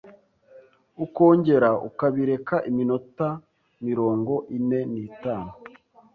ukongera 1.05 1.69
ukabireka 1.87 2.55
iminota 2.69 3.27
mirongo 3.85 4.33
ine 4.57 4.79
nitanu 4.91 5.51